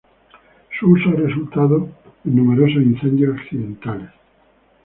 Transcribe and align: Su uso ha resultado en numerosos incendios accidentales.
Su 0.79 0.89
uso 0.93 1.09
ha 1.09 1.13
resultado 1.13 1.87
en 2.25 2.35
numerosos 2.35 2.81
incendios 2.81 3.37
accidentales. 3.37 4.09